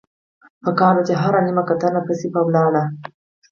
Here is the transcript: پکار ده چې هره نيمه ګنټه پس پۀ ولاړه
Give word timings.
پکار 0.63 0.93
ده 0.97 1.03
چې 1.07 1.13
هره 1.21 1.39
نيمه 1.45 1.63
ګنټه 1.69 2.01
پس 2.07 2.21
پۀ 2.31 2.39
ولاړه 2.43 2.83